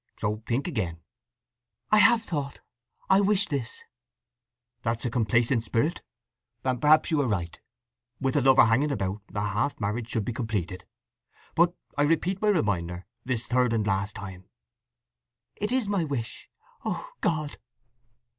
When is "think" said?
0.47-0.67